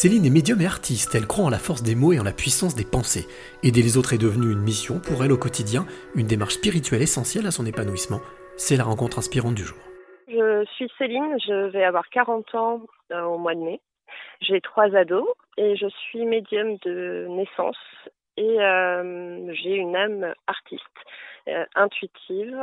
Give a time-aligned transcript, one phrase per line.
[0.00, 2.30] Céline est médium et artiste, elle croit en la force des mots et en la
[2.30, 3.26] puissance des pensées.
[3.64, 7.48] Aider les autres est devenu une mission pour elle au quotidien, une démarche spirituelle essentielle
[7.48, 8.20] à son épanouissement.
[8.56, 9.76] C'est la rencontre inspirante du jour.
[10.28, 13.80] Je suis Céline, je vais avoir 40 ans euh, au mois de mai.
[14.40, 15.26] J'ai trois ados
[15.56, 17.82] et je suis médium de naissance
[18.36, 20.84] et euh, j'ai une âme artiste.
[21.48, 22.56] Euh, intuitive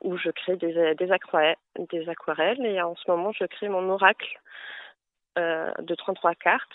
[0.00, 4.40] où je crée des, aquarelles, et en ce moment je crée mon oracle
[5.36, 6.68] de 33 cartes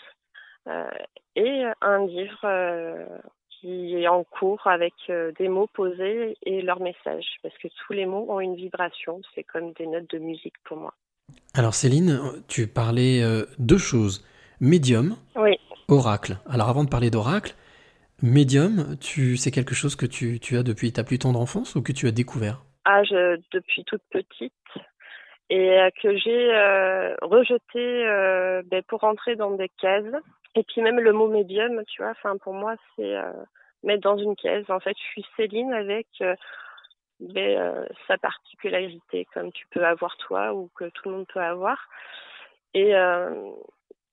[0.68, 0.89] euh,
[1.36, 3.05] et un livre euh,
[3.49, 4.94] qui est en cours avec
[5.38, 9.44] des mots posés et leurs messages, parce que tous les mots ont une vibration, c'est
[9.44, 10.94] comme des notes de musique pour moi.
[11.54, 13.22] Alors Céline, tu parlais
[13.58, 14.26] deux choses,
[14.62, 15.60] médium, oui.
[15.90, 16.38] oracle.
[16.49, 17.54] Alors avant de parler d'oracle,
[18.21, 21.82] médium, tu c'est quelque chose que tu, tu, as depuis ta plus tendre enfance ou
[21.82, 22.63] que tu as découvert?
[22.85, 24.54] Ah, je, depuis toute petite
[25.49, 30.05] et euh, que j'ai euh, rejeté euh, ben, pour rentrer dans des cases.
[30.55, 33.16] Et puis même le mot médium, tu vois, enfin pour moi c'est
[33.84, 34.65] mettre dans une case.
[34.70, 36.07] En fait, je suis Céline avec
[37.20, 41.77] ben, sa particularité, comme tu peux avoir toi ou que tout le monde peut avoir.
[42.74, 42.93] Et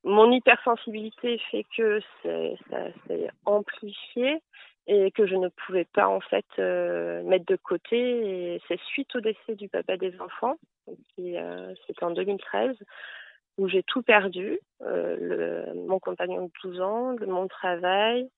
[0.04, 4.42] mon hypersensibilité fait que c'est amplifié
[4.86, 8.54] et que je ne pouvais pas en fait euh, mettre de côté.
[8.54, 10.56] Et c'est suite au décès du papa des enfants,
[11.14, 12.76] qui euh, c'était en 2013,
[13.58, 18.28] où j'ai tout perdu, euh, le, mon compagnon de 12 ans, de mon travail.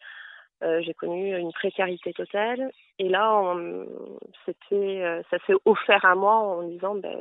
[0.65, 3.55] Euh, j'ai connu une précarité totale et là
[4.45, 7.17] c'était ça s'est offert à moi en disant ben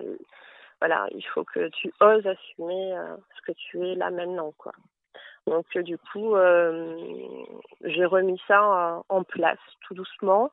[0.80, 2.96] voilà il faut que tu oses assumer
[3.36, 4.72] ce que tu es là maintenant quoi
[5.48, 6.96] donc euh, du coup, euh,
[7.84, 10.52] j'ai remis ça en place tout doucement,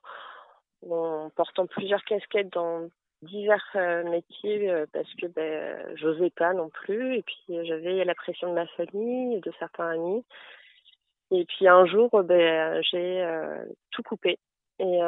[0.89, 2.89] en portant plusieurs casquettes dans
[3.23, 8.51] divers euh, métiers parce que ben, j'osais pas non plus et puis j'avais la pression
[8.51, 10.25] de ma famille, de certains amis.
[11.33, 13.27] Et puis un jour, ben, j'ai
[13.91, 14.39] tout coupé
[14.79, 15.01] et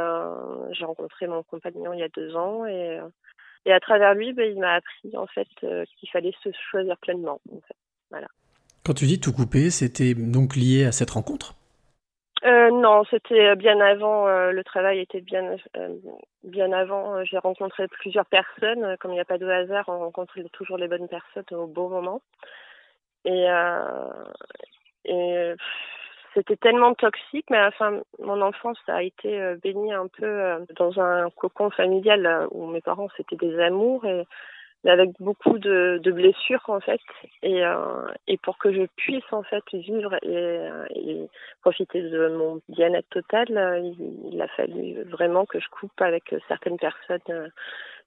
[0.70, 2.98] j'ai rencontré mon compagnon il y a deux ans et,
[3.69, 7.41] à travers lui, ben, il m'a appris en fait qu'il fallait se choisir pleinement.
[7.52, 7.76] En fait.
[8.10, 8.28] Voilà.
[8.86, 11.56] Quand tu dis tout couper, c'était donc lié à cette rencontre?
[12.44, 14.28] Euh, non, c'était bien avant.
[14.28, 15.88] Euh, le travail était bien, euh,
[16.44, 17.25] bien avant.
[17.25, 18.96] J'ai rencontré plusieurs personnes.
[19.00, 21.88] Comme il n'y a pas de hasard, on rencontre toujours les bonnes personnes au bon
[21.88, 22.22] moment.
[23.25, 23.48] Et,
[26.34, 31.70] c'était tellement toxique, mais enfin, mon enfance a été bénie un peu dans un cocon
[31.70, 34.04] familial où mes parents c'était des amours
[34.84, 37.00] avec beaucoup de, blessures en fait.
[37.42, 41.28] Et, euh, et pour que je puisse en fait vivre et, et
[41.62, 43.48] profiter de mon bien-être total,
[44.31, 47.48] il, a fallu vraiment que je coupe avec certaines personnes, euh,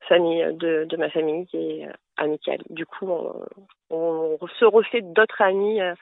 [0.08, 2.62] famille de, de, ma famille et euh, amicales.
[2.70, 3.46] Du coup, on,
[3.90, 5.94] on se refait d'autres amis, euh,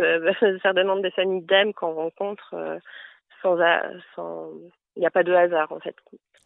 [0.00, 0.32] euh
[0.62, 2.78] certainement des familles d'âmes qu'on rencontre euh,
[3.42, 4.50] sans,
[4.96, 5.96] il n'y a pas de hasard en fait.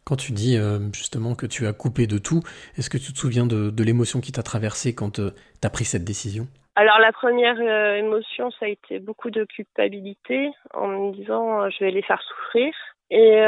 [0.05, 2.41] Quand tu dis euh, justement que tu as coupé de tout,
[2.77, 5.85] est-ce que tu te souviens de, l'émotion qui t'a traversé quand euh, tu as pris
[5.85, 6.47] cette décision?
[6.75, 11.83] Alors la première euh, émotion, ça a été beaucoup de culpabilité en me disant je
[11.83, 12.73] vais les faire souffrir.
[13.11, 13.41] Et,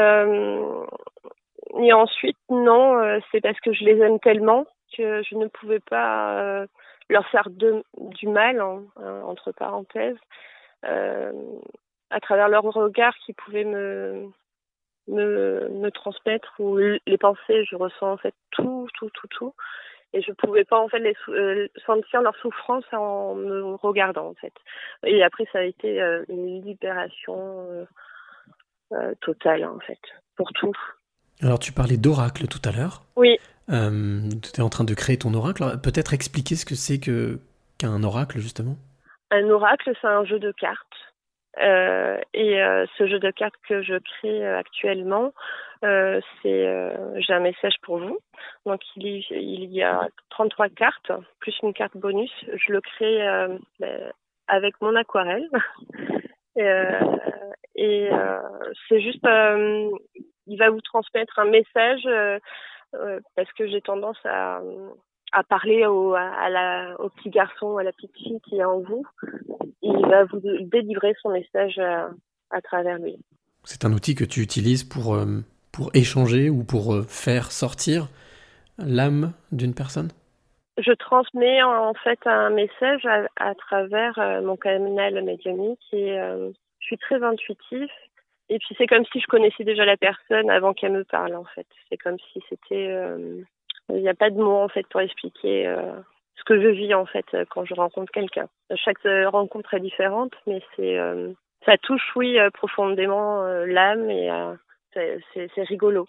[1.80, 4.64] et ensuite, non, c'est parce que je les aime tellement
[4.96, 6.66] que je ne pouvais pas
[7.08, 8.60] leur faire de, du mal,
[9.24, 10.16] entre parenthèses,
[10.82, 14.32] à travers leur regard qui pouvait me,
[15.08, 19.54] me, me transmettre ou les pensées, je ressens en fait tout, tout, tout, tout.
[20.14, 24.34] Et je pouvais pas en fait les euh, sentir leur souffrance en me regardant en
[24.34, 24.52] fait.
[25.06, 27.86] Et après ça a été euh, une libération
[28.92, 30.00] euh, totale en fait
[30.36, 30.74] pour tout.
[31.40, 33.02] Alors tu parlais d'oracle tout à l'heure.
[33.16, 33.38] Oui.
[33.68, 35.64] tu étais en train de créer ton oracle.
[35.82, 37.38] Peut-être expliquer ce que c'est que
[37.78, 38.76] qu'un oracle justement?
[39.30, 41.11] Un oracle, c'est un jeu de cartes
[41.60, 45.32] euh, et euh, ce jeu de cartes que je crée euh, actuellement,
[45.82, 48.18] c'est j'ai un message pour vous.
[48.66, 52.30] Donc il y, il y a 33 cartes plus une carte bonus.
[52.54, 54.12] Je le crée ben,
[54.46, 55.48] avec mon aquarelle.
[56.56, 58.08] et
[58.88, 62.08] c'est juste, il va vous transmettre un message
[63.34, 64.60] parce que j'ai tendance à
[65.32, 68.80] à parler au, à la, au petit garçon, à la petite fille qui est en
[68.80, 69.04] vous.
[69.82, 72.10] Il va vous délivrer son message à,
[72.50, 73.16] à travers lui.
[73.64, 75.40] C'est un outil que tu utilises pour, euh,
[75.72, 78.08] pour échanger ou pour euh, faire sortir
[78.78, 80.10] l'âme d'une personne?
[80.78, 86.86] Je transmets en fait un message à, à travers euh, mon canal médiumnique et je
[86.86, 87.88] suis très intuitive.
[88.48, 91.44] Et puis c'est comme si je connaissais déjà la personne avant qu'elle me parle en
[91.44, 91.66] fait.
[91.88, 92.88] C'est comme si c'était
[93.88, 95.66] il n'y a pas de mots en fait pour expliquer.
[95.66, 95.92] Euh,
[96.36, 98.48] ce que je vis en fait quand je rencontre quelqu'un.
[98.74, 100.98] Chaque rencontre est différente, mais c'est
[101.64, 104.28] ça touche oui profondément l'âme et
[104.94, 106.08] c'est rigolo.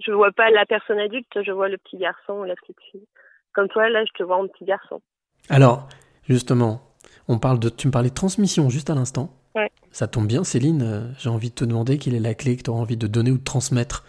[0.00, 3.06] Je vois pas la personne adulte, je vois le petit garçon ou la petite fille.
[3.52, 5.00] Comme toi, là, je te vois en petit garçon.
[5.48, 5.88] Alors,
[6.28, 6.80] justement,
[7.28, 9.30] on parle de, tu me parlais de transmission juste à l'instant.
[9.54, 9.70] Ouais.
[9.92, 10.82] Ça tombe bien, Céline.
[10.82, 13.06] Euh, j'ai envie de te demander quelle est la clé que tu auras envie de
[13.06, 14.04] donner ou de transmettre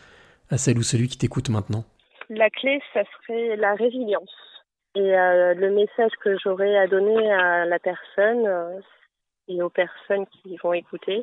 [0.50, 1.86] à celle ou celui qui t'écoute maintenant.
[2.30, 4.36] La clé, ça serait la résilience.
[4.96, 8.80] Et euh, le message que j'aurais à donner à la personne euh,
[9.48, 11.22] et aux personnes qui vont écouter,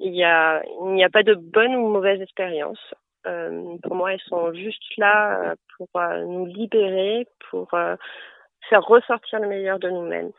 [0.00, 2.80] il n'y a, il n'y a pas de bonne ou mauvaise expérience.
[3.26, 9.40] Euh, pour moi, elles sont juste là euh, pour euh, nous libérer, pour faire ressortir
[9.40, 10.30] le meilleur de nous-mêmes.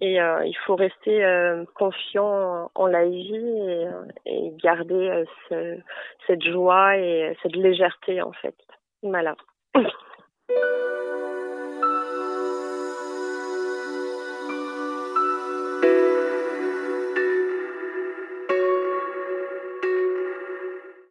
[0.00, 1.24] Et il faut rester
[1.74, 3.86] confiant en la vie et,
[4.26, 5.76] et garder ce,
[6.24, 8.54] cette joie et cette légèreté en fait.
[9.02, 9.36] Voilà.